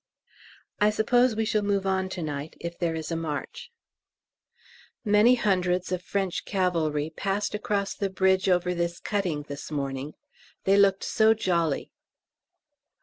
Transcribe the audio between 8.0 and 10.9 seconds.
bridge over this cutting this morning: they